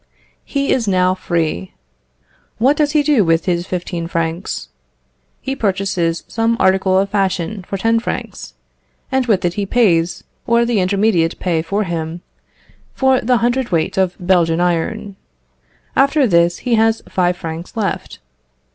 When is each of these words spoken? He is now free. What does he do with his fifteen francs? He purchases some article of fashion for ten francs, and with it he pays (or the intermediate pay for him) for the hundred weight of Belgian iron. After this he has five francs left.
He 0.45 0.71
is 0.73 0.87
now 0.87 1.13
free. 1.13 1.75
What 2.57 2.75
does 2.75 2.93
he 2.93 3.03
do 3.03 3.23
with 3.23 3.45
his 3.45 3.67
fifteen 3.67 4.07
francs? 4.07 4.69
He 5.41 5.55
purchases 5.55 6.23
some 6.27 6.57
article 6.59 6.97
of 6.97 7.11
fashion 7.11 7.63
for 7.67 7.77
ten 7.77 7.99
francs, 7.99 8.55
and 9.11 9.27
with 9.27 9.45
it 9.45 9.53
he 9.53 9.65
pays 9.67 10.23
(or 10.47 10.65
the 10.65 10.79
intermediate 10.79 11.37
pay 11.39 11.61
for 11.61 11.83
him) 11.83 12.21
for 12.95 13.21
the 13.21 13.37
hundred 13.45 13.69
weight 13.69 13.95
of 13.95 14.15
Belgian 14.19 14.59
iron. 14.59 15.17
After 15.95 16.25
this 16.25 16.57
he 16.65 16.73
has 16.73 17.03
five 17.07 17.37
francs 17.37 17.77
left. 17.77 18.17